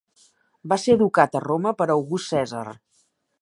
[0.71, 2.65] Va ser educat a Roma per August Cèsar.